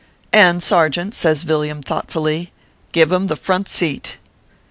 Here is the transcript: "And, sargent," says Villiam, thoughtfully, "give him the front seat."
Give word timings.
"And, 0.47 0.63
sargent," 0.63 1.13
says 1.13 1.43
Villiam, 1.43 1.83
thoughtfully, 1.83 2.51
"give 2.91 3.11
him 3.11 3.27
the 3.27 3.35
front 3.35 3.69
seat." 3.69 4.17